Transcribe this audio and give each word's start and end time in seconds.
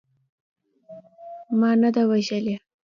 ما 1.59 1.71
نه 1.81 1.89
ده 1.95 2.03
وژلې. 2.11 2.55